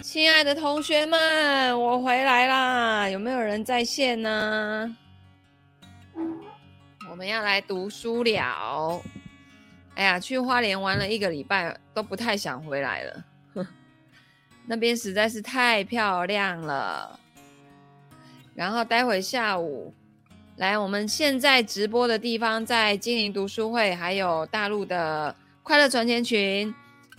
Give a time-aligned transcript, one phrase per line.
[0.00, 3.08] 亲爱的同学们，我回来啦！
[3.10, 4.96] 有没有人在线呢？
[7.10, 9.02] 我们要来读书了。
[9.96, 13.24] 哎呀，去花莲玩了一个礼拜，都不太想回来了。
[14.66, 17.18] 那边实在是太漂亮了。
[18.54, 19.92] 然后待会下午，
[20.56, 26.72] 来我们现在直播的地方，在精灵读书会，还有大陆的快乐传钱群，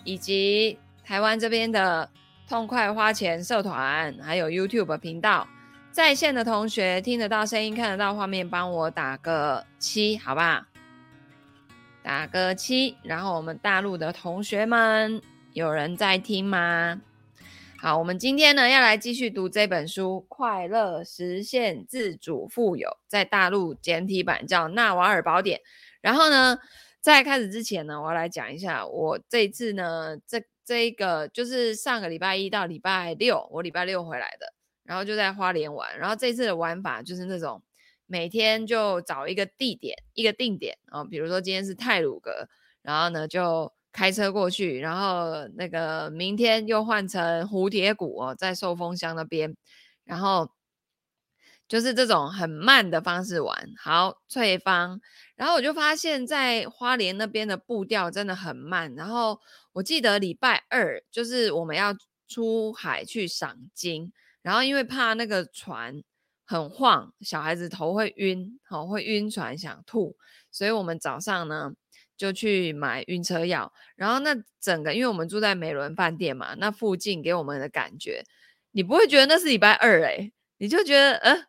[0.06, 2.10] 以及台湾这边的。
[2.50, 5.48] 痛快花钱社团，还有 YouTube 频道，
[5.92, 10.68] 在线的同学听得到声音，看得到画面，帮我打个七，好吧？
[12.02, 12.98] 打个七。
[13.04, 15.22] 然后我们大陆的同学们，
[15.54, 17.00] 有人在听吗？
[17.78, 25.60] 好，我们今天呢要来继续读这本书《快乐实现自主富有》，在大陆简体版叫《纳瓦尔宝典》。
[26.02, 26.58] 然后呢，
[27.00, 30.42] 在开始之前呢，我要来讲一下，我这次呢这。
[30.70, 35.98] 这一个就是上个礼拜一到礼拜六，我礼拜六回来的，然后就在花莲玩。
[35.98, 37.60] 然后这次的玩法就是那种
[38.06, 42.48] 每天就找一个地点，一个定点啊，比如说今天是泰鲁阁，
[42.84, 49.56] 然后呢就开车过去，然后那个明天又换成蝴蝶谷哦，在寿丰乡那边，
[50.04, 50.52] 然后
[51.70, 53.56] 就是这种很慢的方式玩。
[53.78, 55.00] 好，翠芳，
[55.38, 59.40] 然后我就发现，在花莲那边的步调真的很慢，然后。
[59.72, 61.96] 我记得礼拜二就是我们要
[62.28, 66.04] 出海去赏鲸，然后因为怕那个船
[66.44, 70.18] 很晃，小孩子头会晕，好会晕船想吐，
[70.52, 71.72] 所以我们早上呢
[72.18, 73.72] 就去买晕车药。
[73.96, 78.26] 然后那整个因为我们住在美伦饭店嘛，那附近给我们的感觉，
[78.72, 81.46] 你不会觉得那是礼拜二诶，你就觉得呃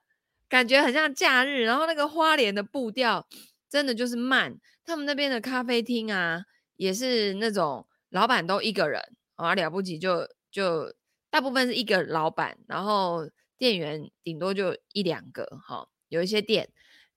[0.51, 1.63] 感觉很像假日。
[1.63, 3.27] 然后那个花莲的步调
[3.71, 6.45] 真的就是慢，他们那边的咖啡厅啊
[6.77, 7.87] 也是那种。
[8.11, 9.01] 老板都一个人
[9.37, 10.93] 啊，了不起就就
[11.31, 15.87] 大部分是一个老板，然后店员顶多就一两个哈。
[16.09, 16.69] 有一些店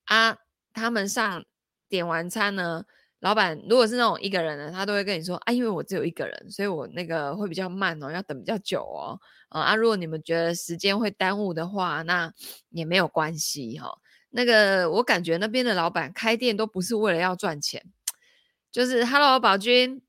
[0.04, 0.38] 啊，
[0.72, 1.44] 他们上
[1.90, 2.86] 点完餐呢，
[3.24, 9.18] 老板如果是那种一个人的，他都会跟你说啊，因为我只有一个人，所以我那个会比较慢哦，要等比较久哦。
[9.48, 12.34] 啊，如果你们觉得时间会耽误的话，那
[12.70, 13.98] 也没有关系哈。
[14.32, 17.82] 那个我感觉那边的老板开店都不是为了要赚钱，
[18.70, 20.02] 就是 Hello 宝君。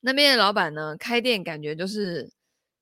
[0.00, 2.30] 那边的老板呢，开店感觉就是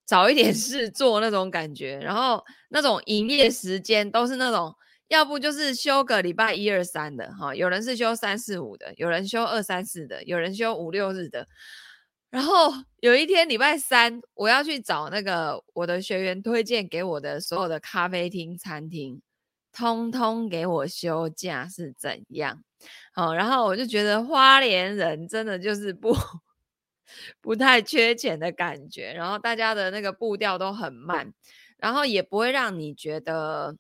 [0.05, 4.75] 找一点 事做那种感觉，然后那种营业时间都是那种，
[5.13, 11.47] 要不就是休个礼拜一二三的哈，有人是休三四五的，有人休二三四的，有人休五六日的。
[12.31, 19.21] 然后有一天礼拜三，我要去找那个我的学员推荐给我的所有的咖啡厅、餐厅，
[19.71, 22.65] 通通给我休假是怎样？
[23.13, 26.17] 好，然后我就觉得花莲人真的就是不。
[27.43, 31.31] 不太缺钱的感觉，然后大家的那个步调都很慢，
[31.77, 33.77] 然后也不会让你觉得，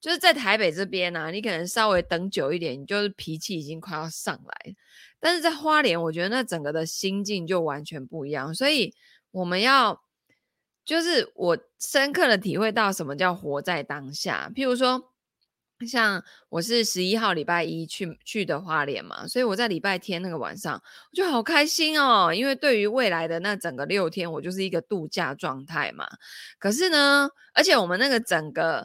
[0.00, 4.74] 就是在台北这边呢、你可能稍微等久一点，你就是脾气已经快要上来，
[5.18, 8.94] 但是在花莲，我觉得那整个的心境就完全不一样，所以
[9.30, 10.00] 我们要，
[10.84, 15.12] 就是我深刻的体会到什么叫活在当下，譬如说。
[15.86, 26.04] 像我是十一号礼拜一去去的花莲嘛，所以我在礼拜天那个晚上我就好开心哦，因为对于未来的那整个六天，我就是一个度假状态嘛。
[26.58, 28.84] 可是呢，而且我们那个整个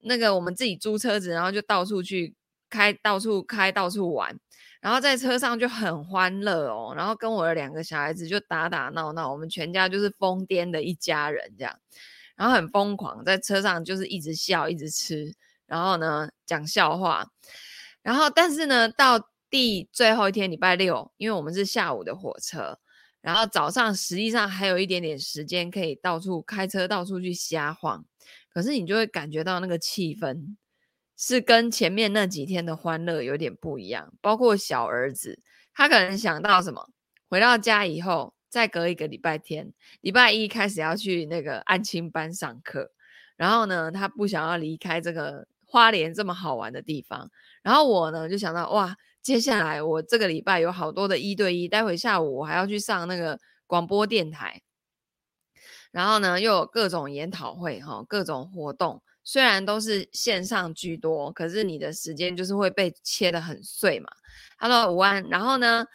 [0.00, 2.34] 那个我们自己租车子，然后就到处去
[2.70, 4.38] 开，到处开，到处玩，
[4.80, 11.78] 然后在车上就很欢乐哦，然后跟我的两个小孩子就打打闹闹，我们全家就是疯癫的一家人这样，
[12.36, 15.34] 然后很疯狂，在车上就是一直笑，一直吃。
[15.66, 17.26] 然后呢，讲笑话，
[18.00, 22.78] 然后但是呢，到第最后一天礼拜六，因为我们是下午的火车，
[23.20, 28.02] 然后早上实际上还有一点点时间可以到处开车，到处去瞎晃。
[28.58, 30.56] 可是你就会感觉到那个气氛
[31.16, 34.12] 是跟前面那几天的欢乐有点不一样。
[34.20, 35.40] 包括小儿子，
[35.72, 36.90] 他可能想到什么，
[37.28, 42.90] 回到家以后，再隔一个礼拜天，礼拜一开始要去那个安亲班上课，
[43.36, 45.46] 然后呢，他不想要离开这个。
[45.70, 47.30] 花莲这么好玩的地方，
[47.62, 54.62] 然后我呢就想到哇，接下来我这个礼拜有好多的一对一，待会下午我还要去上那个广播电台，
[55.90, 64.08] 然后呢又有各种研讨会哈，各种活动，虽然都是线上居多，可是你的时间就是会被切得很碎嘛。
[64.58, 65.86] Hello，午安，然后呢，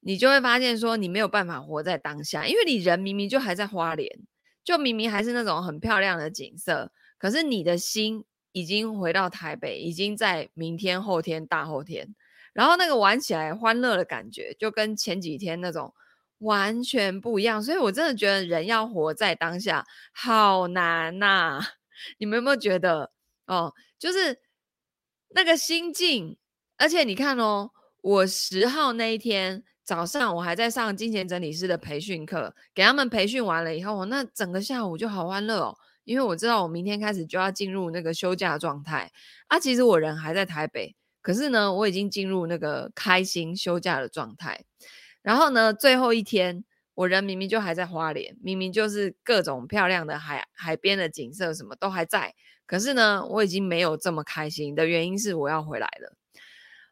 [0.00, 4.20] 你就会发现说你没有办法活在当下，因为你人明明就还在花莲，
[4.64, 8.24] 就明明还是那种很漂亮的景色，可是你的心。
[8.52, 12.16] 已经回到台北，已经在明天、后天、大后天，
[12.52, 15.94] 然后那个玩起来欢乐的感觉，就跟前几天那种
[16.40, 17.62] 完全不一样。
[17.62, 21.60] 所以我真的觉得人要活在当下好难呐、
[22.18, 23.10] 你们有没有觉得
[23.46, 23.72] 哦？
[23.98, 24.38] 就是
[25.34, 26.36] 那个心境，
[26.76, 27.70] 而且你看哦，
[28.02, 35.76] 我十号那一天早上我还在上金钱整理师的培训课，给他们培训完了以后，那整个下午就好欢乐哦。
[36.04, 39.12] 因为我知道我明天开始就要进入那个休假状态
[39.48, 44.64] 啊，其实我人还在台北，可是呢，我已经进入那个开心休假的状态。
[45.22, 46.64] 然后呢，最后一天，
[46.94, 52.34] 我人明明就还在花莲，明明就是各种漂亮的海海边的景色什么都还在，
[52.66, 56.16] 可是呢，我已经没有这么开心的原因是我要回来了。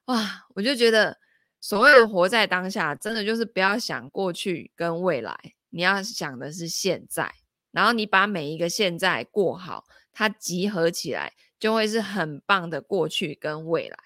[0.07, 1.19] 哇，我就觉得
[1.61, 5.37] 所谓的活在当下，真的就是不要想过去跟未来，
[5.71, 7.33] 你要想的是现在。
[7.71, 13.97] 然后你把每一个现在过好，它集合起来就会是很棒的过去跟未来，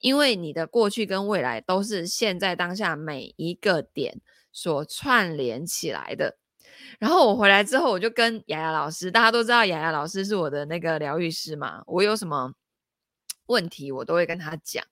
[0.00, 4.20] 因为你的过去跟未来都是现在当下每一个点
[4.50, 6.36] 所串联起来的。
[6.98, 12.52] 然后我回来之后，我就跟雅雅老师，大家都知道雅雅老师是我的那个疗愈师嘛，我有什么
[13.46, 14.84] 问题我都会跟他讲。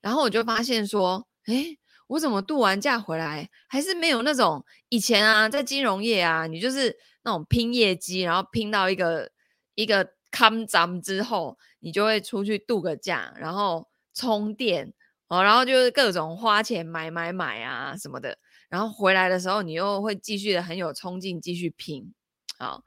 [0.00, 6.96] 然后我就发现说，诶，我怎么度完假回来还是没有那种以前啊，在金融业啊，你就是。
[7.26, 9.30] 那种拼业绩，然后拼到一个
[9.76, 14.92] 一个 com 涨之后，你就会出去度个假，然后充电
[15.28, 18.38] 哦，然后就是各种花钱买买买啊什么的，
[18.68, 22.14] 然后回来的时候你又会继续的很有冲劲，继续拼。
[22.58, 22.82] 好，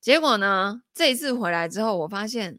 [0.00, 2.58] 结果呢，这一次回来之后，我发现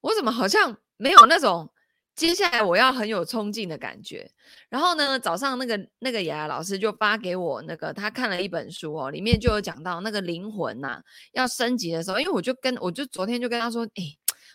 [0.00, 1.70] 我怎么好像没有那种。
[2.14, 4.30] 接下来我要很有冲劲的感觉，
[4.68, 11.02] 然后呢，早上那个那个雅雅老师就发给我那个他看了一本书哦，里面就有讲到那个灵魂呐、
[11.32, 14.02] 要升级的时候，因为我就跟我就昨天就跟他说，哎，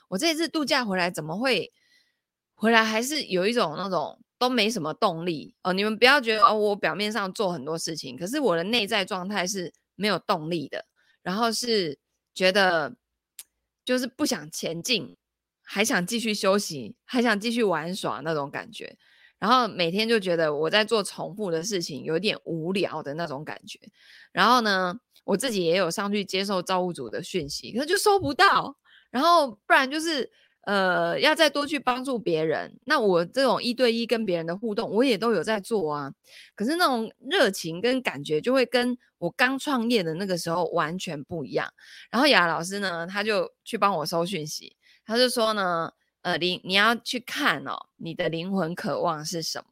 [0.08, 1.74] 我这一次度假回来怎么会
[2.58, 5.72] 回来还是有一种那种都没什么动力哦？
[5.72, 10.84] 你们不要觉得哦，我表面上做很多事情，可是我的内在状态是没有动力的，
[11.22, 11.98] 然后是
[12.34, 12.96] 觉得
[13.86, 15.16] 就是不想前进。
[15.70, 18.96] 还想继续休息，还想继续玩耍那种感觉，
[19.38, 23.78] 然后每天就觉得我在做重复的事情，有点无聊的那种感觉。
[24.32, 28.78] 然后呢，我自己也有上去接受造物主的讯息，可是就收不到。
[29.12, 30.32] 然后不然就是
[30.68, 32.78] 呃，要再多去帮助别人。
[32.84, 36.12] 那我这种一对一跟别人的互动，我也都有在做啊。
[36.56, 41.72] 可是那种热情跟感觉，就会跟我刚创业的那个时候完全不一样。
[42.12, 44.76] 然后雅老师呢，他就去帮我收讯息。
[45.06, 45.90] 他就说呢，
[46.24, 49.68] 呃，你你要去看哦，你的灵魂渴望是什么？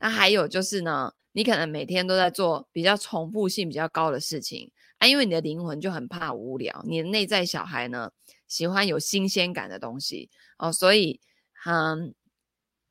[0.00, 8.10] 那还有就是呢，你可能每天都在做比较重复性比较高的事情啊，因为你的灵魂就很怕无聊，你的内在小孩呢
[8.48, 11.20] 喜欢有新鲜感的东西哦，所以
[11.66, 12.14] 嗯，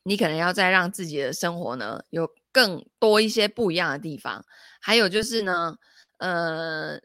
[0.04, 4.46] 你可能要再让自己的生活呢有更多一些不一样的地方。
[4.80, 5.78] 还有就是呢，
[6.20, 7.02] 呃，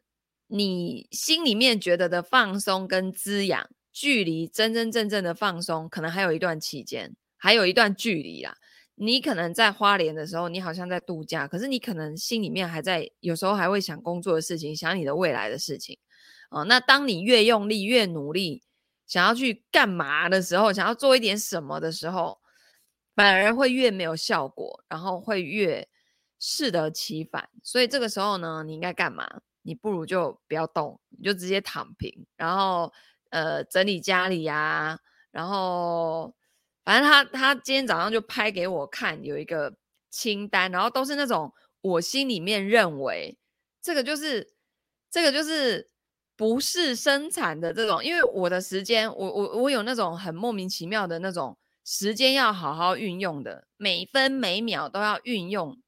[0.46, 3.68] 你心里面觉得的放松跟滋养。
[3.94, 8.56] 距离真真正正的放松，可能还有一段期间，还有一段距离啦。
[8.94, 15.98] 你可能在花莲的时候，你好像在度假，可是你可能心里面还在，有时候还会想工作的事情，想你的未来的事情。
[16.52, 18.62] 哦，那当你越用力、越努力，
[19.06, 22.40] 想要去干嘛的时候，想要做一点什么的时候，
[23.14, 25.88] 反而会越没有效果，然后会越
[26.38, 27.48] 适得其反。
[27.62, 29.40] 所以这个时候呢，你应该干嘛？
[29.62, 32.92] 你不如就不要动，你就直接躺平，然后。
[33.32, 34.98] 呃，整理家里呀、啊，
[35.30, 36.34] 然后
[36.84, 39.74] 反正他他今天早上就拍给我看，有一个
[40.10, 43.38] 清单，然后都是那种我心里面认为
[43.80, 44.52] 这个就是
[45.10, 45.88] 这个就是
[46.42, 55.80] 不是生产的这种，因为我的时间，我我我有那种很莫名其妙的那种时间要好好运用的，每分每秒都要运用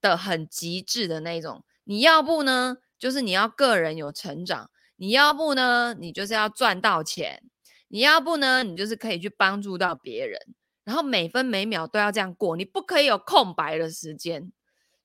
[0.00, 1.64] 的很极致的那种。
[1.82, 4.70] 你要不呢，就是你要个人有成长。
[4.94, 7.40] 你要不呢，你就是要赚到钱；
[7.88, 10.40] 你要不呢，你就是可以去帮助到别人。
[10.84, 14.52] 然后每分每秒都要这样过，你不可以有空白的时间。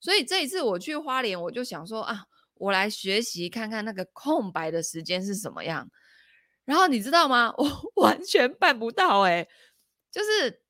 [0.00, 2.26] 所以这一次我去花莲，我就想说啊，
[2.62, 5.90] 我来学习看看那个空白的时间是什么样。
[6.64, 7.52] 然后你知道吗？
[7.58, 9.48] 我完全办不到欸，
[10.10, 10.62] 就是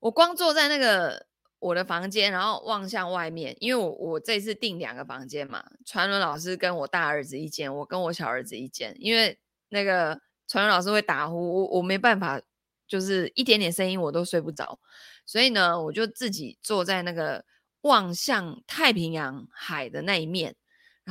[0.00, 1.28] 我光坐在那个。
[1.62, 10.18] 我的房间，然后望向外面，因为我我这次订两个房间嘛，传伦老师跟我大儿子一间，我跟我小儿子一间，因为那个
[10.48, 12.40] 传伦老师会打呼，我我没办法，
[12.88, 14.80] 就是一点点声音我都睡不着，
[15.26, 17.44] 所以呢，我就自己坐在那个
[17.82, 20.56] 望向太平洋海的那一面，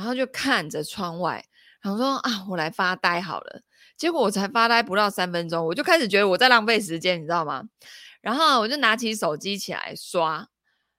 [0.00, 1.44] 然后就看着窗外，
[1.82, 3.60] 然后说啊，我来发呆好了，
[3.98, 7.68] 结果我才发呆不到三分钟，我就开始觉得我在浪费时间，你知道吗？
[8.22, 10.48] 然后我就拿起手机起来刷，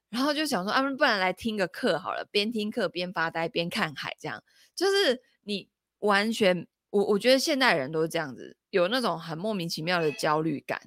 [0.10, 4.44] 然后就想说，啊，不然来听个课好了，边听课边发呆边看海，这样
[4.76, 5.68] 就是你
[5.98, 10.80] 完全，我我觉得现代人都是这样子，有那种很莫名其妙的焦虑感，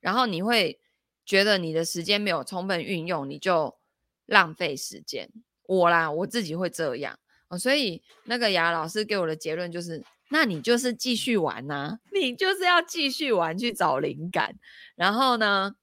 [0.00, 0.80] 然后你会
[1.24, 3.78] 觉得你的时间没有充分运用，你就
[4.26, 5.30] 浪费时间。
[5.68, 7.16] 我啦，我自己会这样，
[7.50, 14.54] 哦，所以那个雅老师给我的结论就是，那你就是继续玩呐， 你就是要继续玩去找灵感，
[14.96, 15.74] 然后呢，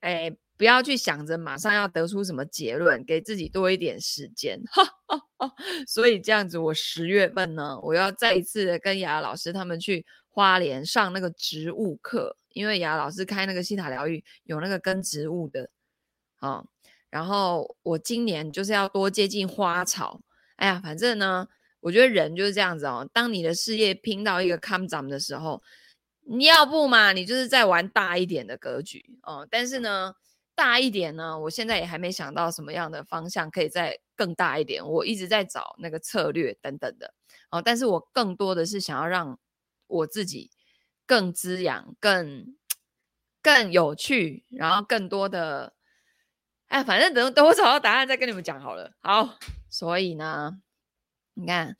[0.00, 0.34] 哎。
[0.58, 4.60] 不要去想着马上要得出什么结论，给自己多一点时间。
[4.72, 5.54] 哈哈哈，
[5.86, 15.70] 所以这样子，我十月份呢，我要再一次跟雅老师他们去花莲上那个植物课，因为雅老师开那个西塔疗愈有那个跟植物的，
[16.40, 16.64] 啊，
[17.08, 20.20] 然后我今年就是要多接近花草。
[20.58, 21.48] 哎呀，反正呢，
[21.80, 23.08] 我觉得人就是这样子哦。
[23.12, 25.60] 当你的事业拼到一个坎站的时候，
[26.20, 29.44] 你要不嘛，你就是在玩大一点的格局哦。
[29.50, 30.14] 但是呢。
[30.58, 34.84] 大一点呢，我现在也还没想到什么样的方向可以再更大一点。
[34.84, 37.14] 我一直在找那个策略等等的
[37.52, 39.38] 哦，但是我更多的是想要让
[39.86, 40.50] 我自己
[41.06, 42.56] 更滋养、更
[43.40, 45.74] 更有趣，然后更多的，
[46.66, 48.90] 哎，反正等等我找到答案再跟你们讲好了。
[49.00, 49.38] 好，
[49.70, 50.60] 所以呢，
[51.34, 51.76] 你看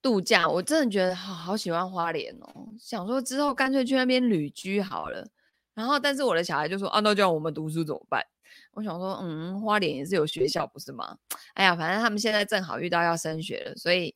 [0.00, 5.26] 度假，我真的觉得好好喜欢花莲哦，想说之后干脆去那边旅居好了。
[5.74, 8.24] 然后，但是我的小孩就说：“啊，那叫我们读书怎么办？”
[8.74, 11.18] 我想说：“嗯，花莲也是有学校，不是吗？”
[11.54, 14.14] 哎呀，反正他们现在正好遇到要升学了，所以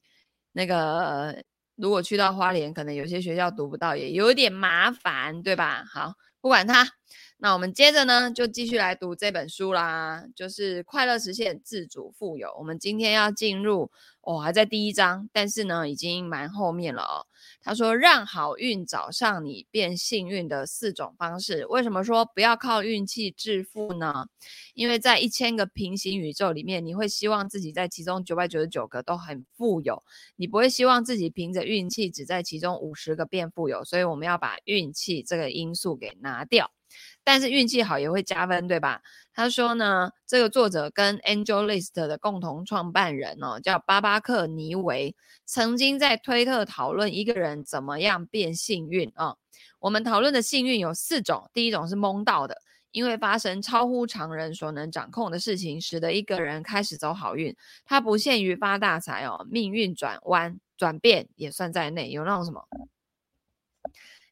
[0.52, 1.42] 那个
[1.78, 5.84] 如果去到花莲，可能有些学校读不到，也有点麻烦，对吧？
[5.88, 6.90] 好，不管它。
[7.40, 12.48] 那我们接着呢，就继续来读这本书啦，就是《快乐实现自主富有》。
[12.58, 13.92] 我们今天要进入，
[14.22, 17.26] 哦，还在第一章，但是呢，已经蛮后面了哦。
[17.60, 21.66] 他说：“让好运找上你，变幸运的四种方式。
[21.66, 24.26] 为什么说不要靠运气致富呢？
[24.74, 30.02] 因为在一千个平行宇宙里面，你会希望自己在其中九百九十九个都很富有，
[30.36, 33.84] 你不会希望自己凭着运气只在其中五十个变富有。
[33.84, 36.70] 所以我们要把运气这个因素给拿掉。”
[37.28, 39.02] 但是运气好也会加分，对吧？
[39.34, 49.36] 他说呢，这个作者跟 AngelList 的共同创办人哦，叫巴巴克尼维，曾经在推特讨论一个人怎么样变幸运啊、哦。
[49.78, 52.56] 我们讨论的幸运有四种，第一种是蒙到的，
[52.92, 57.54] 因为发生超乎常人所能掌控的事情，使得一个人开始走好运。
[57.84, 62.08] 它不限于发大财哦，命运转弯转变也算在内。
[62.08, 62.66] 有那种什么？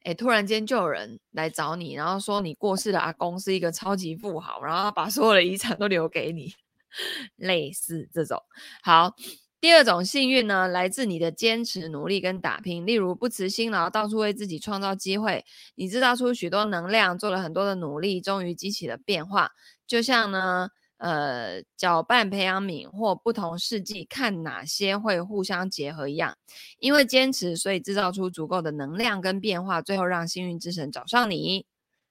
[0.06, 6.54] 哎，突然间就有人来找你，然后说你过世的阿公是一个超级富豪，然后把所有的遗产都留给你，
[7.34, 8.40] 类似这种。
[8.84, 9.16] 好，
[9.60, 15.44] 第二种幸运呢，来自你的坚持、努力跟打拼，例如不辞辛劳，到处为自己创造机会，
[15.74, 19.50] 你制造出许多能量，做了很多的努力，终于激起了变化，
[19.88, 20.68] 就像呢。
[20.98, 26.38] 呃，搅拌培养皿或不同试剂，看哪些会互相结合一样。
[26.78, 31.66] 因为坚持，所以制造出足够的能量跟变化，最后让幸运之神找上你。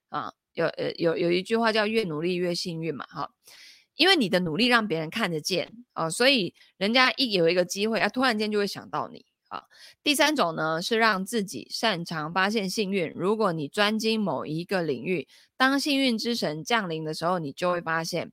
[0.09, 3.31] 啊，有呃有有一句话叫“越努力越幸运”嘛，哈。
[3.95, 9.63] 因为你的努力让别人看得见啊，所以人家一有一个机会啊，突然间就会想到你啊。
[10.03, 13.11] 第三种呢，是让自己擅长发现幸运。
[13.15, 15.27] 如果你专精某一个领域，
[15.57, 18.31] 当幸运之神降临的时候，你就会发现。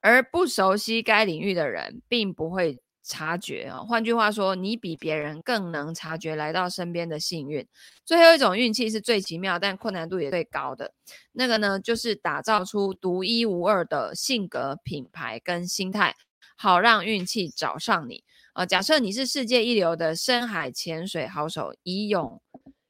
[0.00, 3.80] 而不熟悉该领域的人，并不会察觉啊。
[3.80, 7.66] 换句话说，你比别人更能察觉来到身边的幸运。
[8.04, 10.92] 最后一种运气是最奇妙，但困难度也最高的。
[11.32, 16.14] 那个呢，就是打造出独一无二的性格、品牌跟心态，
[16.56, 18.64] 好让运气找上你啊。
[18.64, 22.40] 假设你是世界一流的深海潜水好手，以勇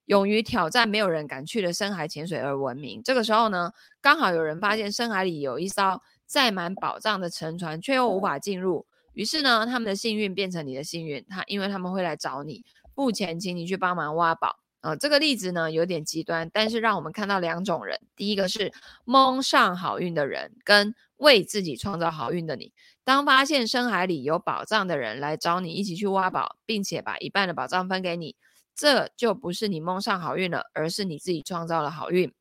[0.07, 3.03] 勇于挑战没有人敢去的深海潜水而闻名。
[3.03, 6.01] 这个时候呢，刚好有人发现深海里有一艘。
[6.31, 8.87] 载满宝藏的沉船，却又无法进入。
[9.15, 11.27] 于是呢，他们的幸运变成你的幸运。
[11.29, 14.61] 他因为他们会来找你，付钱请你去帮忙挖宝。
[14.81, 18.73] 啊、呃，这个例子呢有点极端，但是让我们看到两种人：第一个是
[19.05, 22.73] 蒙上好运的人，跟为自己创造好运的你。
[23.03, 28.37] 当发现深海里有宝藏的人来找你一起去挖宝，并且把一半的宝藏分给你，
[28.77, 32.33] 这就不是你蒙上好运了，而是你自己创造了好运。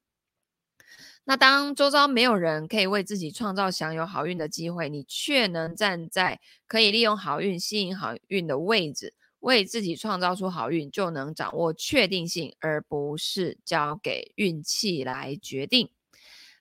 [1.29, 15.91] 那当周遭没有人可以为自己创造享有好运的机会，你却能站在可以利用好运吸引好运的位置，为自己创造出好运，就能掌握确定性，而不是交给运气来决定。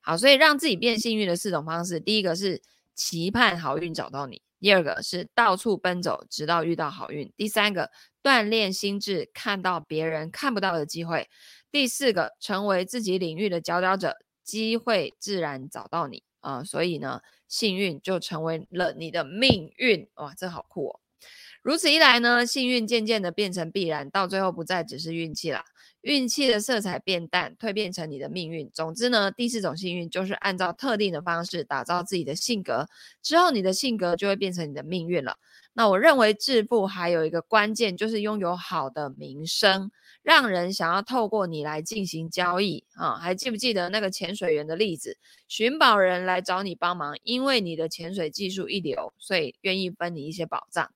[0.03, 2.61] 好，所以让自己变幸运的四种方式：第一个是
[2.95, 7.91] 期盼好运找到你；第二个是到处奔走，直到遇到好运；第三个
[8.23, 11.23] 锻炼心智，看到别人看不到的机会；
[11.73, 14.15] 第四个成为自己领域的佼佼者。
[14.49, 20.09] 机会自然找到你啊、所以呢，幸运就成为了你的命运。
[20.15, 21.01] 哇，这好酷哦！
[21.63, 25.63] 如此一来呢，幸运渐渐的变成必然，到最后不再只是运气了。
[26.03, 28.71] 运气的色彩变淡，蜕变成你的命运。
[28.73, 32.87] 总之呢，第四种幸运就是按照特定的方式打造自己的性格，
[33.21, 35.37] 之后你的性格就会变成你的命运了。
[35.73, 39.91] 那我认为致富还有一个关键就是拥有好的名声，
[40.23, 43.17] 让人想要透过你来进行交易啊。
[43.17, 45.19] 还记不记得那个潜水员的例子？
[45.49, 50.93] 寻宝人来找你帮忙，因为你的潜水技术一流，所以愿意分你一些宝藏。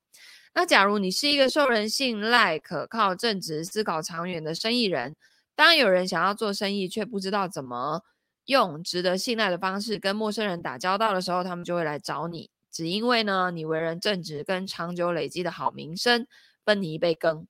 [0.54, 5.16] 那假如你是一个受人信赖、可靠、正直、思考长远的生意人，
[5.54, 8.02] 当有人想要做生意却不知道怎么
[8.44, 16.26] 用值得信赖的方式跟陌生人打交道的时候，他们就会来找你，只因为呢，你为人正直跟长久累积的好名声，
[16.64, 17.46] 分你一杯羹。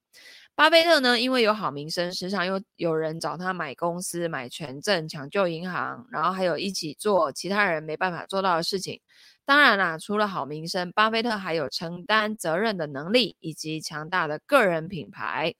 [0.54, 9.00] 巴菲特呢，因为有好名声，时常又有人找他买公司、买权证、抢救银行，然后还有一起做其他人没办法做到的事情。
[9.47, 15.54] 当然啦，除了好名声，巴菲特还有承担责任的能力，以及强大的个人品牌。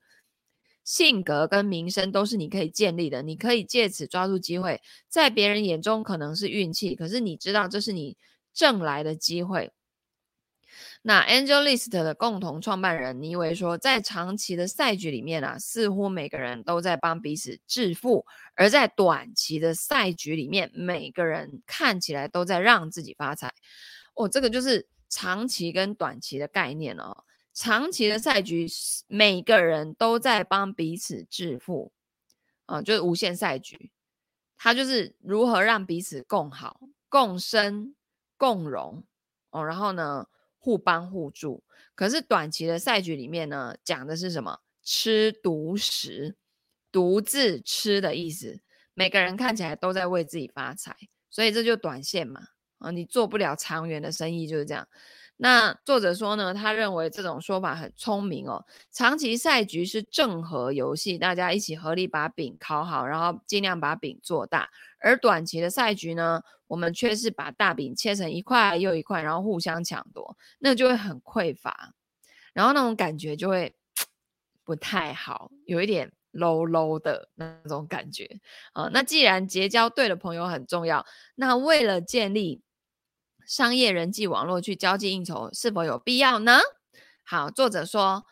[0.85, 8.15] 性格跟名声都是你可以建立的，你可以借此抓住机会，在别人眼中可能是运气，可是你知道这是你
[8.53, 9.71] 挣来的机会。
[11.01, 18.25] 那 AngelList 的共同创办人尼维说，在长期的赛局里面啊，似乎每个人都在帮彼此致富；
[18.55, 23.53] 而在短期的赛局里面，每个人看起来都在让自己发财。
[24.15, 27.23] 哦，这个就是长期跟短期的概念哦。
[27.55, 28.67] 长期的赛局，
[29.07, 31.91] 每个人都在帮彼此致富，
[32.65, 33.91] 啊、就是无限赛局，
[34.57, 37.93] 它就是如何让彼此共好、共生、
[38.37, 39.03] 共荣
[39.51, 39.63] 哦。
[39.63, 40.25] 然后呢，
[40.63, 41.61] 互帮互助，
[41.93, 44.61] 可是短期的赛局里面呢，讲的是什么？
[44.81, 46.37] 吃独食，
[46.89, 48.61] 独自吃的意思。
[48.93, 50.95] 每个人看起来都在为自己发财，
[51.29, 52.39] 所以这就短线嘛。
[52.77, 54.87] 啊，你做不了长远的生意就是这样。
[55.43, 58.65] 那作者说呢，他认为这种说法很聪明哦。
[58.93, 64.69] 长期赛局是正和游戏，大家一起合力把饼烤好，然后尽量把饼做大。
[64.99, 71.91] 而短期的赛局呢，我们却是把大饼切成一块又一块，然后互相抢夺，那就会很匮乏，
[72.53, 73.75] 然后那种感觉就会
[74.63, 78.39] 不太好，有一点 low low 的那种感觉
[78.71, 78.89] 啊。
[78.93, 82.61] 那既然结交对的朋友很重要，那为了建立
[83.45, 86.59] 商业人际网络去交际应酬是否有必要呢？
[87.23, 88.25] 好，作者说，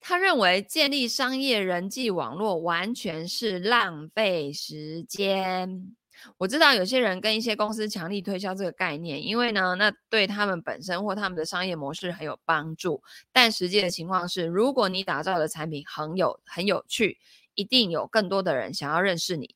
[0.00, 5.94] 他认为建立商业人际网络完全是浪费时间。
[6.38, 13.00] 我知道有些人跟一些公司强力推销这个概念，因为呢，那对他们本身或他们的商业模式很有帮助。
[13.32, 17.18] 但实际的情况是，如果你打造的产品很有很有趣，
[17.54, 19.54] 一定有更多的人想要认识你。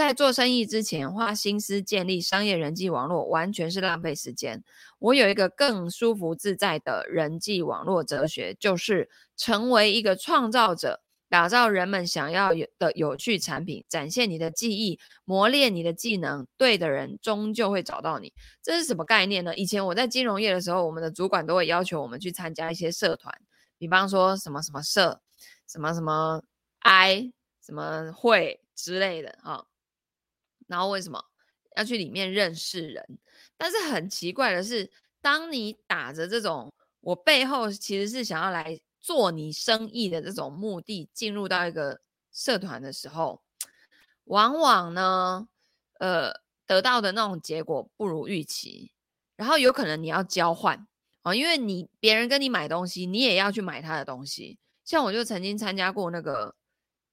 [0.00, 4.64] 在做生意之前，花心思建立商业人际网络，完全是浪费时间。
[4.98, 16.46] 我有一个更舒服自在的人际网络哲学，就是成为一个创造者，打造人们想要有的有趣产品，展现你的技艺，磨练你的技能。
[16.56, 18.32] 对的人终究会找到你。
[18.62, 19.54] 这是什么概念呢？
[19.54, 23.34] 以前我在金融业的时候，我们的主管都会要求我们去参加一些社团，
[23.76, 25.20] 比方说什么什么社，
[25.68, 26.42] 什么什么
[26.78, 27.30] I，
[27.62, 29.66] 什么会之类的啊。
[30.70, 31.20] 然后为什么
[31.76, 33.18] 要去里面认识人？
[33.56, 34.88] 但是很奇怪的是，
[35.20, 42.00] 当你打着这种我背后其实是想要来做你生意的这种目的进入到一个
[42.32, 43.42] 社团的时候，
[44.24, 45.48] 往往呢，
[45.98, 46.32] 呃，
[46.64, 48.92] 得到的那种结果不如预期。
[49.36, 50.86] 然后有可能你要交换
[51.22, 54.58] 啊，因为你别人跟你买东西，你也要去买他的东西。
[54.84, 56.54] 像我就曾经参加过那个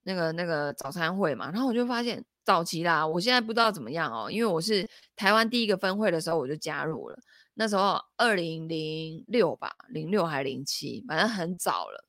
[0.04, 2.24] 那个那个早餐会嘛，然后我就发现。
[2.47, 7.19] 早期啦，我现在不知道怎么样哦，因为我是台湾第一个分会的时候我就加入了，
[7.55, 12.07] 那时候二零零六吧，零六还是零七，反正很早了。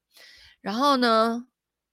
[0.60, 1.44] 然后呢，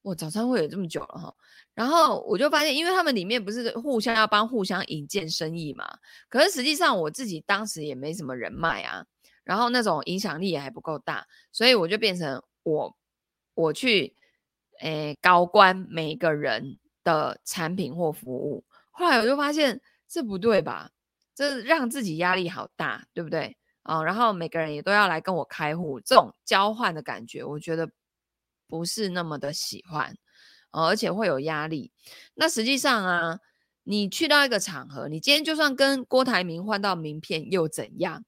[0.04, 1.36] 我早餐会有这么久了哈，
[1.74, 5.98] 然后我就发现，因为他们里面不是互相要帮互相引荐生意嘛，
[6.30, 9.04] 可是实际上我自己当时也没什么人脉啊，
[9.44, 12.96] 然后那种影响力也还不够大，所以我就变成我
[13.56, 14.16] 我去
[14.82, 16.78] 诶高官每个人。
[17.06, 20.92] 的产品或服务，后来我就发现这不对吧？
[21.34, 23.56] 这让自己压力好大，对不对？
[23.84, 27.90] 啊、然后每个人也都要来跟我开户，这种交换的感觉，我觉得
[28.68, 30.18] 不是那么的喜欢，
[30.72, 31.92] 哦、而且会有压力。
[32.34, 33.40] 那实际上啊，
[33.84, 38.26] 你去到一个场合，你今天就算跟郭台铭换到名片又怎样？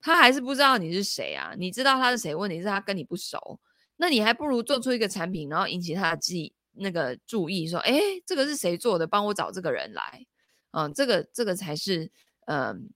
[0.00, 1.54] 他还是不知道你是谁啊？
[1.58, 2.34] 你知道他是谁？
[2.34, 3.58] 问题是他跟你不熟，
[3.96, 6.54] 那你还不如做出一个产品，然后引起他的记忆。
[6.76, 7.92] 那个注意说，哎，
[8.26, 9.06] 这个是谁做的？
[9.06, 10.26] 帮我找这个人来，
[10.72, 12.10] 嗯，这个这个才是，
[12.46, 12.90] 嗯，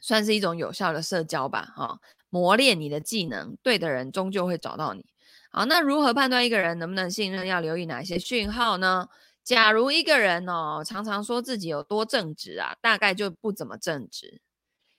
[0.00, 5.04] 算是一种有效的社交吧，哈、磨练你的技能，对的人终究会找到你。
[5.50, 7.46] 好，那如何判断一个人能不能信任？
[7.46, 9.08] 要留意哪些讯号呢？
[9.42, 14.40] 假如一个人哦，常常说自己有多正直啊，大概就不怎么正直。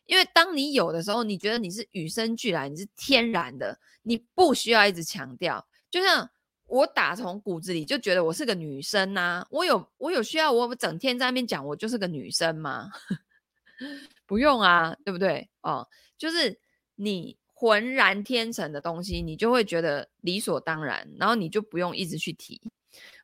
[0.07, 5.65] 因为当你有的时候，你觉得你是与生俱来，你是天然的，你不需要一直强调。
[5.89, 6.29] 就像
[6.71, 12.89] 我打从骨子里就觉得我是个女生呐、我有我有需要我整天在那边讲我就是个女生吗？
[14.25, 15.49] 不用啊，对不对？
[15.63, 15.85] 哦，
[16.17, 16.57] 就是
[16.95, 22.61] 你浑然天成的东西，你就会觉得理所当然，然后你就不用一直去提。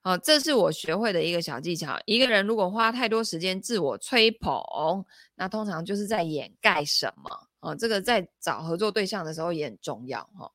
[0.03, 1.97] 哦，这是我学会的一个小技巧。
[2.05, 4.61] 一个人如果花太多时间自我吹捧，
[5.35, 7.47] 那通常就是在掩盖什么。
[7.61, 10.21] 哦，这个在找合作对象的时候也很重要。
[10.37, 10.51] 哈、哦，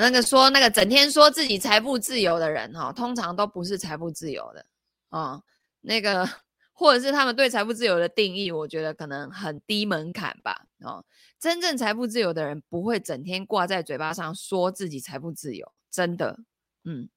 [0.00, 4.64] 那个说那个整天说自己财富自由的人，哈、哦，通常都不是财富自由的。
[5.10, 5.42] 哦，
[5.80, 6.28] 那个。
[6.74, 10.66] 或者是他们对财富自由的定义，我觉得可能很低门槛吧。
[10.80, 11.04] 哦，
[11.38, 16.40] 真正财富自由的人不会整天挂在嘴巴上说自己财富自由，真的。
[16.84, 17.08] 嗯，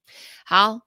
[0.45, 0.81] 好，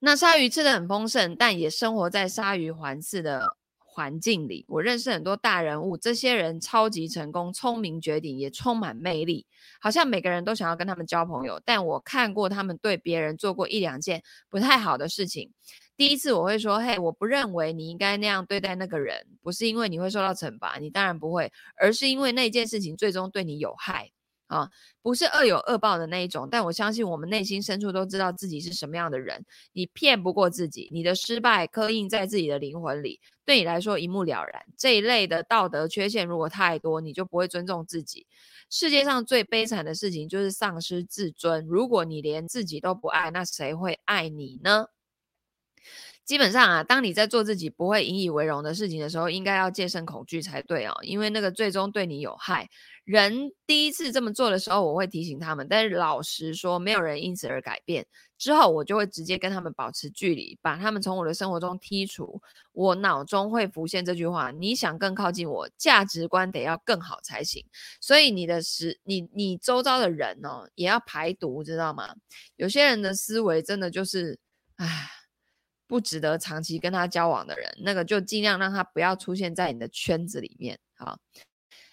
[0.00, 3.56] 那鲨鱼吃的很丰盛，但也生活在鲨鱼环伺的
[3.96, 4.66] 环境里。
[4.68, 9.46] 我认识很多大人物，这些人超级成功，聪明绝顶，也充满魅力，
[9.80, 11.58] 好像每个人都想要跟他们交朋友。
[11.64, 15.50] 但我看过他们对别人做过一两件不太好的事情。
[15.96, 24.10] 第一次我会说，嘿，我不认为你应该那样对待那个人，不是因为你会受到惩罚，你当然不会，而是因为那件事情最终对你有害
[24.46, 24.70] 啊，
[25.02, 26.48] 不是恶有恶报的那一种。
[26.50, 34.62] 但我相信我们内心深处都知道自己是什么样的人，你骗不过自己，你的失败刻印在自己的灵魂里，对你来说一目了然。
[34.76, 38.26] 这一类的道德缺陷如果太多，你就不会尊重自己。
[38.70, 41.64] 世界上最悲惨的事情就是丧失自尊。
[41.68, 44.86] 如果你连自己都不爱，那谁会爱你呢？
[46.26, 52.68] 基本上啊，当你在做自己不会引以为荣的事情的时候，应该要戒慎恐惧才对哦，因为那个最终对你有害。
[53.04, 58.04] 人第一次这么做的时候，我会提醒他们，但是老实说，没有人因此而改变。
[58.36, 62.42] 之后我就会直接跟他们保持距离，把他们从我的生活中剔除。
[62.72, 67.64] 我脑中会浮现这句话：你想更靠近我，价值观得要更好才行。
[68.00, 72.16] 所以你的时，你你周遭的人哦，也要排毒，知道吗？
[72.56, 74.40] 有些人的思维真的就是，
[74.74, 75.12] 唉。
[75.86, 80.78] 不值得长期跟他交往的人，那个就尽量让他不要出现在你的圈子里面。
[80.94, 81.18] 好，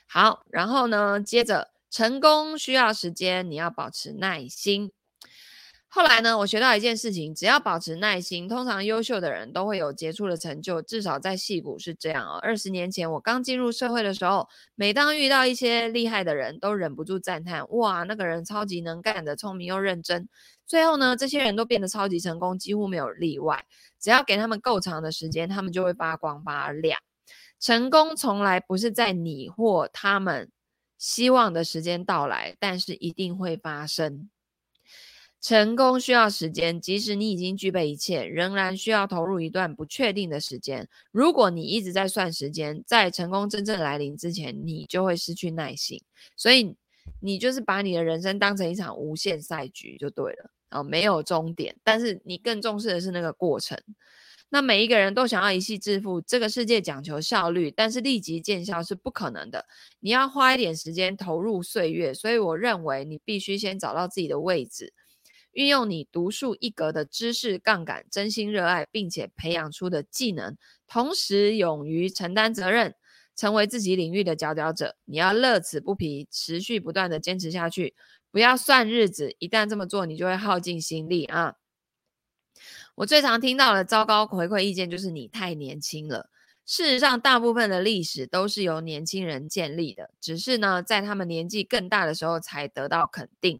[0.07, 4.91] 好，然后呢，接着成功需要时间，你要保持耐心。
[5.95, 12.39] 后来呢，我学到一件事情，只要保持耐心，通常优秀的人都会有杰出的成就，至少在矽谷是这样哦。
[12.41, 20.27] 二十年前我刚进入社会的时候，每当遇到一些厉害的人，都忍不住赞叹：哇，那个人超级能干的，聪明又认真。
[20.65, 23.63] 最后呢，这些人都变得超级成功，几乎没有例外。
[23.99, 26.99] 只要给他们够长的时间，他们就会发光发亮。
[27.59, 30.49] 成功从来不是在你或他们
[30.97, 34.31] 希望的时间到来，但是一定会发生。
[35.43, 40.87] 成功需要时间，即使你已经具备一切，仍然需要投入一段不确定的时间。
[41.11, 46.01] 如果你一直在算时间，在成功真正来临之前，你就会失去耐心。
[46.37, 46.73] 所以，
[47.19, 53.77] 你就是把你的人生当成一场无限赛局就对了哦，没有终点，但是你更重视的是那个过程。
[54.47, 59.65] 那每一个人都想要一夕致富，这个世界讲求效率，但是立即见效是不可能的。
[59.99, 64.93] 你要花一点时间投入岁月，所以我认为你必须先找到自己的位置。
[65.53, 72.95] 运用你独树一格的知识杠杆，真心热爱并且培养出的技能，同时勇于承担责任，
[73.35, 74.95] 成为自己领域的佼佼者。
[75.05, 77.95] 你要乐此不疲，持续不断地坚持下去，
[78.31, 79.35] 不要算日子。
[79.39, 81.55] 一旦这么做，你就会耗尽心力啊！
[82.95, 86.29] 我最常听到的糟糕回馈意见就是你太年轻了。
[86.65, 93.59] 事实上，大部分的历史都是由年轻人建立的，只是呢，在他们年纪更大的时候才得到肯定。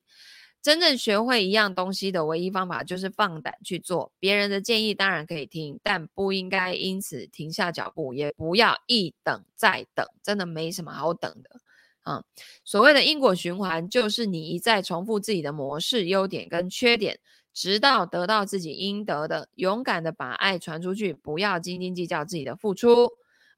[0.64, 4.14] 真正学会一样东西的唯一方法就是放胆去做。
[4.18, 11.60] 别人的建议当然可以听，但不应该因此停下脚步，也不要一等再等，真的没什么好等的。
[12.04, 12.24] 啊，
[12.64, 17.20] 所谓的因果循环，就是你一再重复自己的模式、优点跟缺点，
[17.54, 19.50] 直到得到自己应得的。
[19.56, 23.12] 勇敢的把爱传出去，不要斤斤计较自己的付出。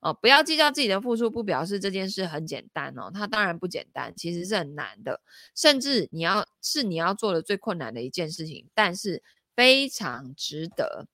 [0.05, 3.09] 哦，不要计较自己的付出，不表示这件事很简单哦。
[3.11, 5.19] 它当然不简单，其实是很难的，
[5.55, 9.23] 甚至你要是你要做的最困难的一件事情，但是
[9.55, 11.07] 非常值得。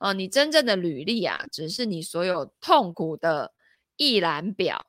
[0.00, 3.52] 哦，你真正的履历啊，只是你所有痛苦的
[3.98, 4.86] 一览表。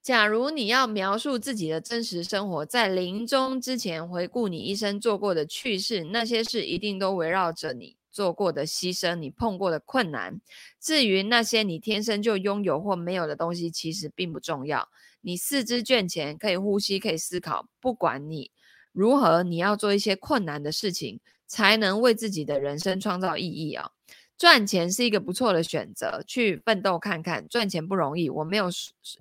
[0.00, 7.98] 假如你要描述自己的真实生活，在临终之前回顾你一生做过的趣事，那些事一定都围绕着你。
[8.14, 10.40] 做过的牺牲，你碰过的困难。
[10.80, 14.88] 至于那些你天生就拥有或没有的东西，其实并不重要。
[15.20, 17.68] 你四肢健全，可以呼吸，可以思考。
[17.80, 18.52] 不管你
[18.92, 23.90] 如何，你要做一些困难的事情，才能为自己的人生创造意义啊！
[24.36, 27.48] 赚钱是一个不错的选择，去奋斗看看。
[27.48, 28.68] 赚钱不容易，我没有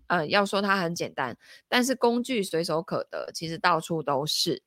[0.08, 4.62] 呃要说它很简单，但是工具随手可得，其实到处都是。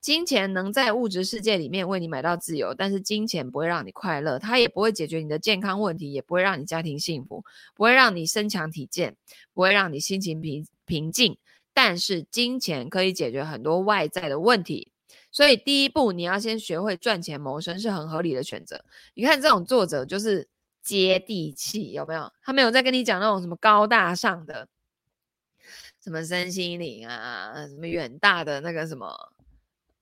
[0.00, 9.16] 金钱能在物质世界里面为你买到自由，但是金钱不会让你快乐，它也不会解决你的健康问题，也不会让你家庭幸福，不会让你身强体健，
[9.52, 11.36] 不会让你心情平平静。
[11.74, 14.92] 但是金钱可以解决很多外在的问题，
[15.32, 18.84] 所以第一步你要先学会赚钱谋生是很合理的选择。
[19.14, 20.48] 你看这种作者就是
[20.82, 22.32] 接地气，有没有？
[22.42, 24.68] 他没有在跟你讲那种什么高大上的，
[26.02, 29.32] 什么身心灵啊，什么远大的那个什么。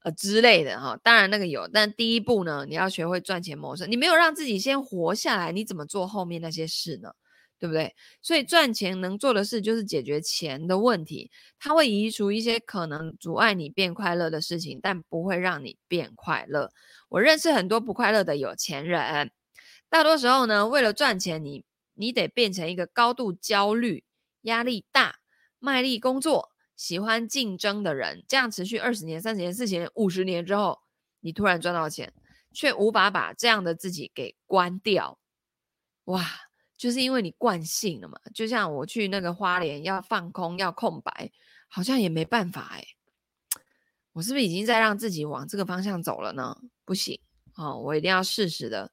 [0.05, 3.91] 呃之类的哈，当然那个有，但第一步呢，你要学会赚钱谋生。
[3.91, 7.11] 你没有让自己先活下来，你怎么做后面那些事呢？
[7.59, 7.95] 对不对？
[8.21, 16.71] 所以赚钱能做的事就是解决钱的问题，它会移除一些可能阻碍你变快乐的事情，但不会让你变快乐。
[17.09, 19.31] 我认识很多不快乐的有钱人，
[19.89, 21.65] 大多时候呢，为了赚钱，你
[21.95, 24.05] 你得变成一个高度焦虑、
[24.43, 25.21] 压力大、
[25.59, 26.51] 卖力工作。
[26.77, 30.81] 喜欢竞争的人，这样持续二十年、三十年、四十年、五十年之后，
[31.21, 32.13] 你突然赚到钱，
[32.53, 35.19] 却无法把这样的自己给关掉。
[36.05, 36.25] 哇，
[36.77, 38.19] 就是因为你惯性了嘛。
[38.35, 41.31] 就像我去那个花莲要放空、要空白，
[41.69, 42.85] 好像也没办法哎。
[44.13, 46.57] 我是不是已经在让自己往这个方向走了呢？
[46.85, 47.19] 不行
[47.57, 48.93] 哦，我一定要适时的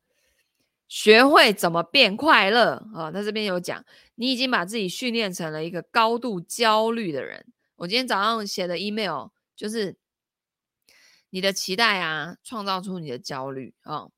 [0.88, 3.08] 学会怎么变快乐啊。
[3.08, 3.84] 哦，他这边有讲，
[4.16, 7.46] 你已经把自己训练成了一个高度焦虑的人。
[7.82, 9.98] 我今天早上写的 email 就是
[11.32, 14.12] 你的期待啊，创造出你的焦虑啊、哦。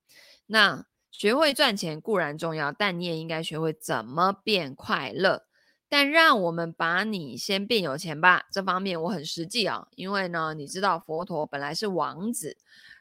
[0.47, 5.45] 那学会赚钱固然重要，但你也应该学会怎么变快乐。
[5.87, 9.87] 但让我们把你先变有钱吧，这方面我很实际啊、哦。
[9.95, 12.57] 因为呢，你知道佛陀本来是王子，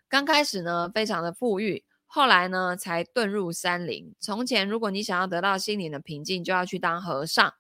[0.08, 4.14] 刚开始呢非常的富裕，后来呢才遁入山林。
[4.20, 7.52] 从前，如果你想要得到心灵的平静，就要去当和尚。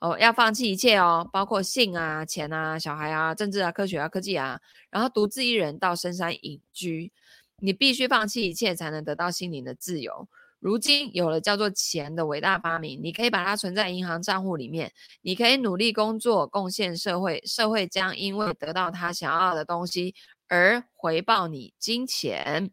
[0.00, 7.12] 哦，要放弃一切哦，包括性啊、钱啊、小孩啊、政治啊、科学啊、科技啊，然后独自一人到深山隐居。
[7.60, 10.28] 你必须放弃一切，才能得到心灵的自由。
[10.60, 20.14] 如今有了叫做钱的伟大发明，你可以把它存在银行账户里面，你可以努力工作，贡献社会，社会将因为得到他想要的东西
[20.46, 22.70] 而回报你金钱，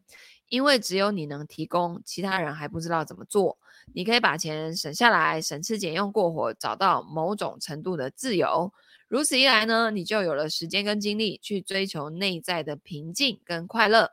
[0.48, 3.58] 因为只有你能提供，其他人还不知道怎么做。
[3.94, 8.72] 你可以把钱省下来，省吃俭用过活，找到某种程度的自由。
[9.08, 14.12] 如此一来呢，你就有了时间跟精力去追求内在的平静跟快乐。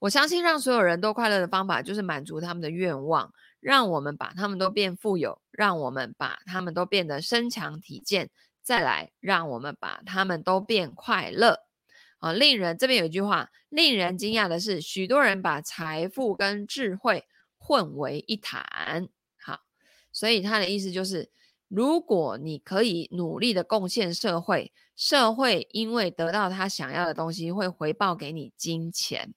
[0.00, 8.30] 我相信让所有人都快乐的方法，就是满足他们的愿望，让我们把他们都变富有，让我们把他们都变得身强体健，
[8.62, 11.60] 再来让我们把他们都变快乐。
[12.18, 17.24] 啊，令人这边有一句话，令人惊讶的是，许多人把财富跟智慧。
[17.68, 19.60] 混为一谈，好，
[20.10, 21.30] 所以他的意思就是，
[21.68, 29.34] 如果你可以努力的贡献社会，社会因为得到他想要的东西，会回报给你金钱，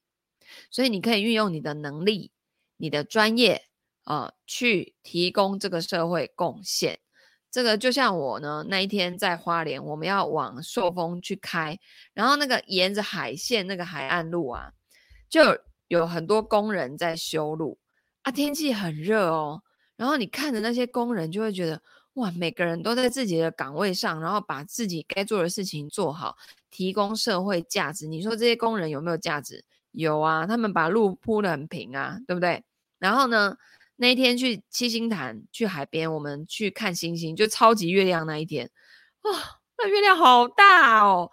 [0.70, 2.32] 所以你可以运用你的能力、
[2.78, 3.66] 你的专业
[4.06, 7.02] 啊、呃，去提供这个社会贡献。
[7.52, 11.78] 这个就像我呢，那一天在花莲，我们要往朔丰去开，
[12.14, 14.72] 然后那个沿着海线那个海岸路啊，
[15.30, 15.42] 就
[15.90, 17.81] 有很多工人在修路。
[18.24, 19.62] 啊，天气很热哦，
[19.96, 21.82] 然后你看着那些工人，就会觉得
[22.14, 26.38] 哇，每个人都在自己的岗位上，然后把自己该做的事情做好，
[26.70, 28.08] 提供社会价值。
[28.08, 29.64] 你说这些工人有没有价值？
[29.92, 32.64] 有啊，他们把路铺得很平啊，对不对？
[33.00, 33.58] 然后呢，
[33.96, 38.70] 那一天去七星潭，去海边，我们去看星星，就超级月亮那一天，
[39.24, 39.32] 哇，
[39.78, 41.32] 那月亮好大哦。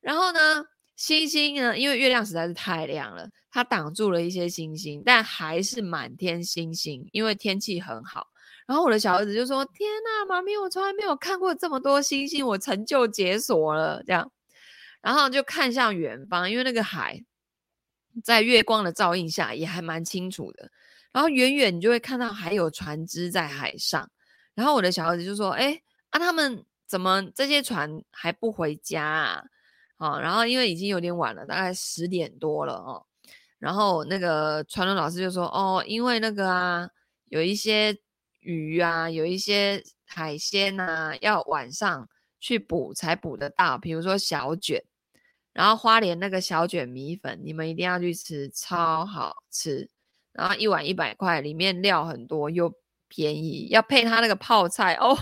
[0.00, 0.64] 然后呢，
[0.96, 3.28] 星星呢，因为月亮实在是太亮了。
[3.50, 8.28] 它挡住了一些星星，但还是满天星星，因为天气很好。
[8.66, 14.30] 然后我的小儿子就说：“天呐，妈咪，我从来没有看过这么多星星，我成就解锁了。”这样，
[15.02, 17.22] 然后就看向远方，因为那个海
[18.24, 20.70] 在月光的照映下也还蛮清楚的。
[21.12, 24.10] 然后远远你就会看到还有船只在海上。
[24.54, 25.80] 然后我的小儿子就说：“哎，
[26.10, 29.44] 啊，他们怎么这些船还不回家啊？”
[29.96, 33.06] 好，然后因为已经有点晚了，大概十点多了哦。
[33.58, 36.88] 然后那个传轮老师就说：“哦，因为那个啊，
[37.28, 37.96] 有一些
[38.40, 42.08] 鱼啊，有一些海鲜呐、啊，要晚上
[42.40, 43.78] 去捕才捕得到。
[43.78, 44.82] 比如说小卷，
[45.54, 49.88] 然后花莲那个小卷米粉，你们一定要去吃，超好吃。
[50.32, 52.74] 然后一碗一百块，里面料很多又
[53.08, 55.16] 便宜，要配它那个泡菜哦，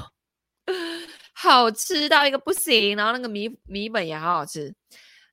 [1.33, 2.97] 好吃到一个不行。
[2.97, 4.75] 然后那个米米粉也好好吃。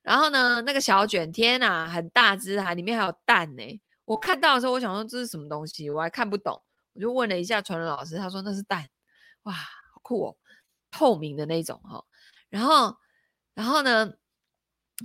[0.02, 3.80] 然后呢，那个小卷，天呐，很大只，还里面还有蛋呢。
[4.04, 6.62] 我看到的时候，我想说这是什么东西，我还看不懂，
[6.94, 8.88] 我就问了一下传人老师，他说那是蛋，
[9.42, 10.36] 哇，好酷哦，
[10.90, 12.04] 透明的那种哈、哦。
[12.48, 12.96] 然后，
[13.54, 14.12] 然后呢，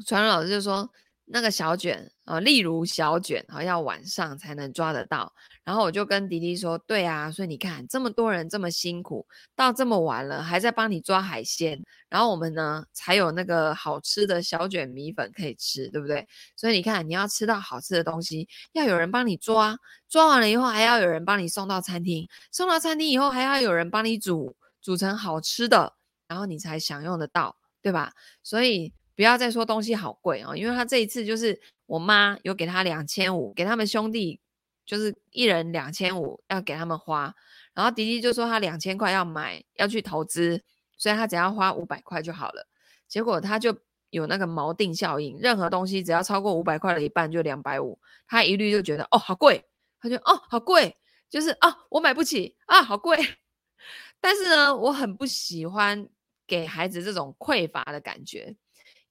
[0.05, 0.89] 传人老师就说。
[1.27, 5.33] 那个小卷啊，例如小卷啊，要晚上才能抓得到。
[5.63, 16.27] 然后我就跟迪迪说：“对啊，所以你看，这么多人这么辛苦，到这么晚了还在帮你抓海鲜，然后我们呢才有那个好吃的小卷米粉可以吃，对不对？
[16.55, 19.75] 所以你看，你要吃到好吃的东西，要有人帮你抓，
[20.07, 25.93] 抓完了以后还要有人帮你送到餐厅，送到餐厅以后还要有人帮你煮，煮成好吃的，
[26.27, 28.13] 然后你才享用得到，对吧？
[28.43, 34.39] 所以。”不要再说东西好贵哦，因为他这一次就是我妈有给他两千五，给他们兄弟
[34.85, 37.33] 就是一人两千五要给他们花，
[37.73, 40.61] 然后迪迪就说他两千块要买要去投资，
[40.97, 42.67] 所以他只要花五百块就好了。
[43.07, 43.77] 结果他就
[44.09, 47.97] 有那个锚定效应，任何东西只要超过五百块的一半就两百五，
[48.27, 49.63] 他一律就觉得哦好贵，
[49.99, 50.97] 他就哦好贵，
[51.29, 53.17] 就是啊、哦、我买不起啊好贵。
[54.19, 56.07] 但是呢，我很不喜欢
[56.47, 58.55] 给孩子这种匮乏的感觉。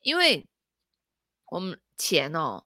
[0.04, 0.46] 因为
[1.50, 2.64] 我们钱哦，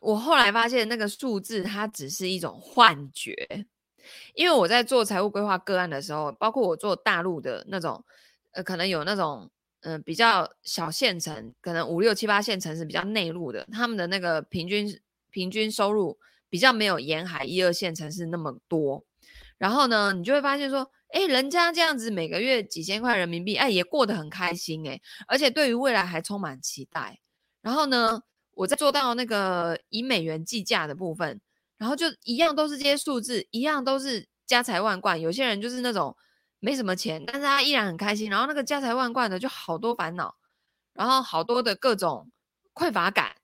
[0.00, 3.66] 我后来发现那个数字它只是一种幻觉。
[4.34, 8.02] 因为我在做财务规划个案的时候，包括我做大陆的那种，
[8.52, 14.98] 呃，可能有那种，嗯、呃，比较小县城，可能五六七八线城市比较内陆的，他们的那个平均
[15.30, 19.04] 平均收入比较没有沿海一二线城市那么多。
[19.58, 20.90] 然后呢，你就会发现说。
[21.08, 27.18] 哎，人家这样子每个月几千块人民币，哎，也过得很开心哎，而且对于未来还充满期待。
[27.62, 31.40] 然后呢，我在做到那个以美元计价的部分，
[31.76, 35.20] 然后就一样都是这些数字，一样都是家财万贯。
[35.20, 36.16] 有些人就是那种
[36.60, 38.30] 没什么钱，但是他依然很开心。
[38.30, 40.36] 然后那个家财万贯的就好多烦恼，
[40.92, 42.30] 然后好多的各种
[42.74, 43.34] 匮乏感，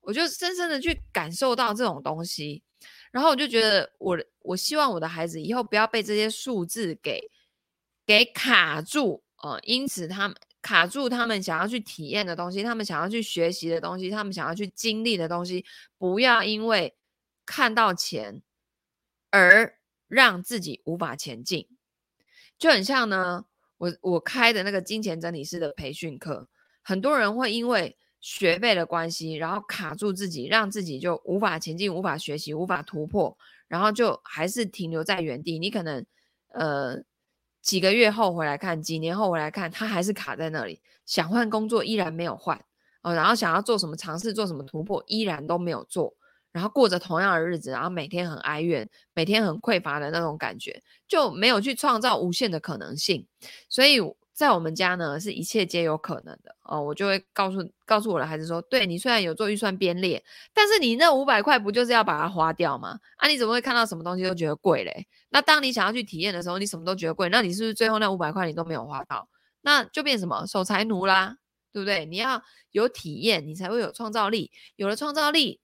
[0.00, 2.62] 我就深深的去感受到这种东西。
[3.14, 7.30] 然后我就觉得我，我我希望我的孩子以后不要被这些数字给
[8.04, 15.64] 给卡住啊、呃，因此他们卡住他们想要去体验的东西，他们想要去学习的东西，他们想要去经历的东西，
[15.96, 16.96] 不要因为
[17.46, 18.42] 看到钱
[19.30, 21.68] 而让自己无法前进。
[22.58, 23.44] 就很像呢，
[23.78, 26.48] 我我开的那个金钱整理师的培训课，
[26.82, 27.96] 很多人会因为。
[28.26, 33.36] 学费的关系，然后卡住自己，让自己就无法前进、无法学习、无法突破，
[33.68, 35.58] 然后就还是停留在原地。
[35.58, 36.06] 你可能
[36.54, 36.96] 呃
[37.60, 42.58] 几个月后回来看，几年后回来看，他还是卡在那里，想换工作依然没有换
[43.02, 46.14] 哦，然后想要做什么尝试、做什么突破，依然都没有做，
[46.50, 53.26] 然后过着同样的日子，然后每天很哀怨，每天很匮乏的那种感觉，就没有去创造无限的可能性，
[53.68, 54.00] 所以。
[54.34, 56.82] 在我们家呢，是一切皆有可能的哦。
[56.82, 62.98] 我就会告诉告诉我的孩子说：“对，你虽然有做预算编列，但是你那五百块不就是要把它花掉吗？
[63.16, 65.06] 啊，你怎么会看到什么东西都觉得贵嘞？
[65.28, 69.28] 那当你想要去体验的时候，你什么都觉得贵，那你是不是最后那五百块你都没有花到？
[69.62, 71.36] 那就变什么守财奴啦，
[71.72, 72.04] 对不对？
[72.04, 72.42] 你要
[72.72, 74.50] 有体验，你才会有创造力。
[74.74, 75.60] 有了创造力，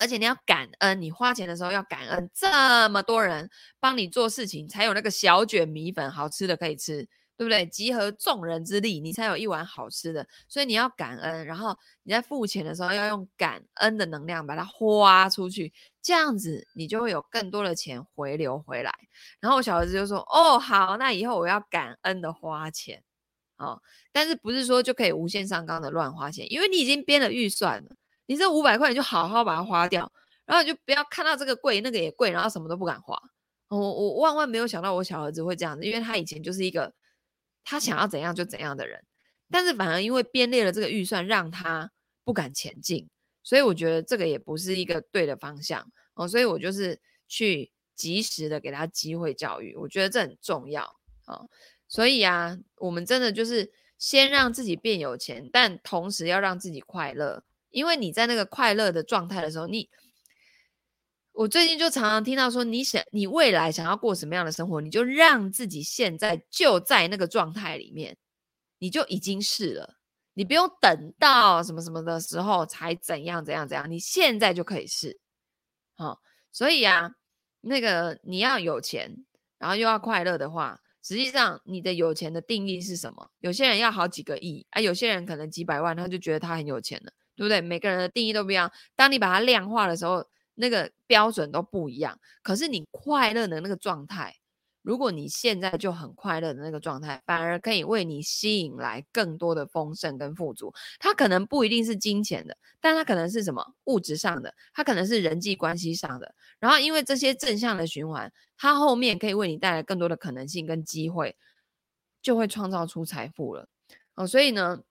[0.00, 7.66] 而且你要感恩，你花钱的时候要感恩，这么多人帮你做事情，才有那个小卷米粉好吃的可以吃。”对不对？
[7.66, 10.26] 集合众人之力，你才有一碗好吃的。
[10.48, 18.94] 所以你要感恩，然后你在付钱的时候要用感恩的能量把它花出去，这样子你就会有更多的钱回流回来。
[19.38, 23.02] 然后我小儿子就说：“哦，好，那以后我要感恩的花钱。”
[23.58, 23.80] 哦，
[24.12, 26.50] 但是不是说就可以无限上纲的乱花钱？
[26.52, 27.90] 因为你已经编了预算了，
[28.26, 30.10] 你这五百块你就好好把它花掉，
[30.46, 33.18] 然后你就不要看到这个贵，那个也贵，然后什么都不敢花。
[33.68, 36.92] 我我万万没有想到我小儿子会这样子，因为他以前就是一个。
[37.68, 39.04] 他想要怎样就怎样的人，
[39.50, 41.90] 但是反而因为编列了这个预算，让他
[42.22, 43.08] 不敢前进，
[43.42, 46.28] 所以我觉得这个也不是一个对的方向哦。
[46.28, 50.84] 所以我就是去及时的给他机会教育，我觉得这很重要
[51.24, 51.50] 啊、哦。
[51.88, 59.90] 所以啊，我们真的就是先让自己变有钱，但同时要让自己快乐，因为你在那个快乐的状态的时候，你。
[61.36, 68.16] 我最近就常常听到说，你想你未来想要过什么样的生活，你就让自己现在就在那个状态里面，
[68.78, 69.96] 你就已经是了，
[70.32, 75.20] 你不用等到什么什么的时候才怎样怎样怎样，你现在就可以是，
[75.94, 77.10] 好，所以啊，
[77.60, 79.14] 那个你要有钱，
[79.58, 83.30] 然后又要快乐的话，实际上，你的有钱的定义是什么？
[83.40, 87.60] 有些人要好几个亿啊，有些人可能几百万，他就觉得他很有钱了，对不对？
[87.60, 88.72] 每个人的定义都不一样。
[88.94, 90.26] 当你把它量化的时候，
[90.56, 92.18] 那个标准都不一样。
[92.42, 94.34] 可是你快乐的那个状态。
[94.82, 100.72] 如果你现在就很快乐的那个状态，反而可以为你吸引来更多的丰盛跟富足。
[101.00, 106.32] 它可能不一定是金钱的，但它可能是什么物质上的，它可能是人际关系上的。
[106.60, 111.36] 然后因为这些正向的循环，它后面可以为你带来更多的可能性跟机会，
[112.22, 113.68] 就会创造出财富了。
[114.14, 114.82] 哦，所以呢。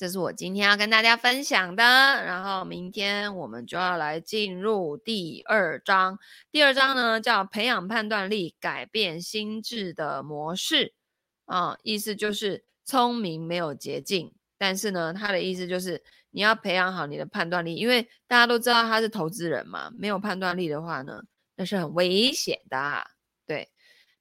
[0.00, 6.18] 这是我今天要跟大家分享的，然后明天我们就要来进入第二章。
[6.50, 10.94] 第二章呢叫培养判断力，改变心智的模式
[11.44, 21.22] 啊，意思就是聪明没有捷径，但是呢，他的意思就是你要培养好你的判断力，因为大家都知道他是投资人嘛，没有判断力的话呢，
[21.56, 23.06] 那是很危险的啊。
[23.46, 23.68] 对，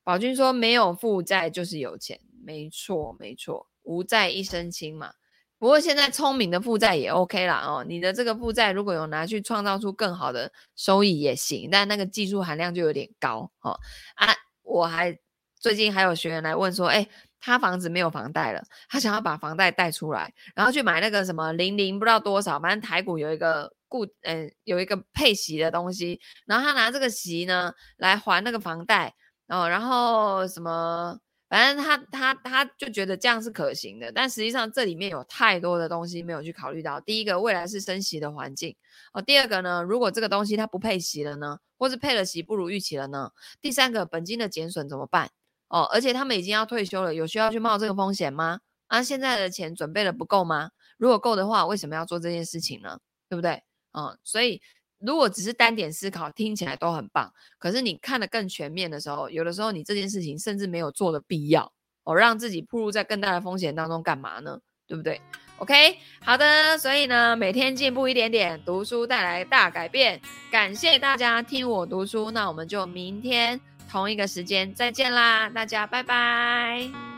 [0.04, 5.14] 宝君说没有负债就是有钱，没错没错，无债一身轻嘛。
[5.60, 13.78] 不过现在聪明的负债也 OK 啦哦，你的这个负债如果有拿去创造出更好的收益也行，但那个技术含量就有点高哦
[14.16, 14.34] 啊！
[14.64, 15.20] 我还
[15.60, 17.06] 最近还有学员来问说，哎，
[17.42, 29.14] 他房子没有房贷了，他想要把房贷贷出来，然后去买那个什么零零不知道多少，反正台股有一个固嗯、有一个配息的东西，然后他拿这个息呢来还那个房贷
[29.50, 31.20] 哦，然后什么。
[31.50, 37.02] 反正他他他就觉得这样是可行的，但实际上这里面有太多的东西没有去考虑到。
[37.02, 38.76] 第一个，未来是升息的环境
[39.14, 39.22] 哦。
[39.22, 43.32] 第二个呢，如果这个东西它不配息了呢，或是配了息不如预期了呢？
[43.60, 45.32] 第三个，本金的减损怎么办？
[45.70, 48.60] 哦，而且他们已经要退休了，有需要去冒这个风险吗？
[48.86, 50.70] 啊，现在的钱准备的不够吗？
[50.98, 53.00] 如果够的话，为什么要做这件事情呢？
[53.28, 53.64] 对不对？
[53.94, 54.62] 嗯，所以。
[55.00, 57.34] 如果只是单点思考，听起来都很棒。
[57.58, 61.72] 可是你看得更全面的时候，有的时候你这件事情甚至没有做的必要
[62.04, 64.60] 哦，让自己暴露在更大的风险当中干嘛呢？
[64.88, 65.22] 对不对
[65.58, 66.78] ？OK，好的。
[66.78, 70.20] 所以呢，每天进步一点点，读书带来大改变。
[70.50, 77.09] 感谢大家听我读书，那我们就明天同一个时间再见啦，大家拜拜。